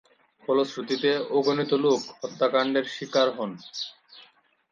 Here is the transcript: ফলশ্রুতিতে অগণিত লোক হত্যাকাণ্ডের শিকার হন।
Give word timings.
ফলশ্রুতিতে 0.43 1.09
অগণিত 1.37 1.71
লোক 1.83 2.01
হত্যাকাণ্ডের 2.19 2.85
শিকার 2.95 3.27
হন। 3.37 3.51